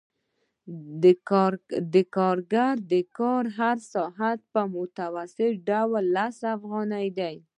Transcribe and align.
د 1.93 1.95
کارګر 2.15 2.75
د 2.91 2.93
کار 3.17 3.43
هر 3.59 3.77
ساعت 3.93 4.39
په 4.53 4.61
متوسط 4.75 5.51
ډول 5.69 6.03
لس 6.15 6.37
افغانۍ 6.55 7.07
دی 7.19 7.35